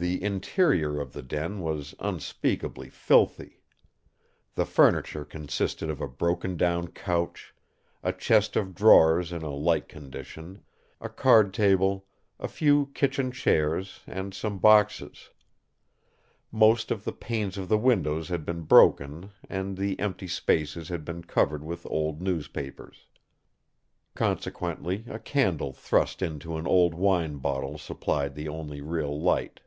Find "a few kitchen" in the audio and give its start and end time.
12.38-13.32